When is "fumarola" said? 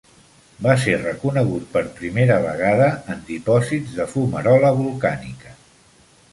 4.17-4.75